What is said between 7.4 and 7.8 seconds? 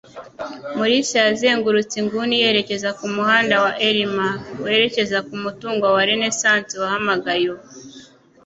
ubu.